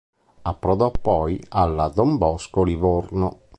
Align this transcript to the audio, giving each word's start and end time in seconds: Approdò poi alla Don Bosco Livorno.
Approdò 0.41 0.89
poi 0.89 1.39
alla 1.49 1.87
Don 1.89 2.17
Bosco 2.17 2.63
Livorno. 2.63 3.41